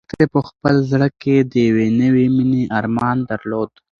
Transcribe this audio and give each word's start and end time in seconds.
لښتې 0.03 0.25
په 0.33 0.39
خپل 0.47 0.75
زړه 0.91 1.07
کې 1.21 1.35
د 1.51 1.53
یوې 1.67 1.87
نوې 2.01 2.25
مېنې 2.35 2.63
ارمان 2.77 3.17
درلود. 3.29 3.71